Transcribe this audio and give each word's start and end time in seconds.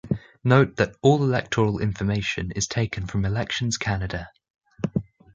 Note 0.43 0.77
that 0.77 0.95
all 1.03 1.21
electoral 1.23 1.77
information 1.77 2.49
is 2.55 2.65
taken 2.67 3.05
from 3.05 3.23
Elections 3.23 3.77
Canada. 3.77 4.31